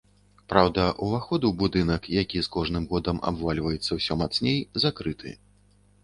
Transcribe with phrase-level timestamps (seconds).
[0.51, 5.35] Праўда, уваход у будынак, які з кожным годам абвальваецца ўсё мацней, закрыты.